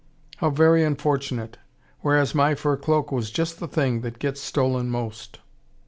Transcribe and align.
"How 0.37 0.49
very 0.49 0.83
unfortunate! 0.83 1.59
Whereas 1.99 2.33
my 2.33 2.55
fur 2.55 2.75
cloak 2.75 3.11
was 3.11 3.29
just 3.29 3.59
the 3.59 3.67
thing 3.67 4.01
that 4.01 4.17
gets 4.17 4.41
stolen 4.41 4.89
most." 4.89 5.37